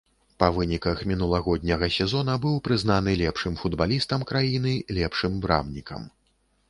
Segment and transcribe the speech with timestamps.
[0.43, 6.09] Па выніках мінулагодняга сезона быў прызнаны лепшым футбалістам краіны, лепшым брамнікам.